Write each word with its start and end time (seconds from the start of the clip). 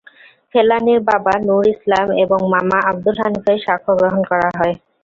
ফেলানীর 0.51 0.99
বাবা 1.09 1.33
নুর 1.41 1.63
ইসলাম 1.73 2.07
এবং 2.23 2.39
মামা 2.53 2.77
আবদুল 2.89 3.15
হানিফের 3.21 3.57
সাক্ষ্য 3.65 3.91
গ্রহণ 3.99 4.21
করা 4.31 4.49
হয়। 4.57 4.75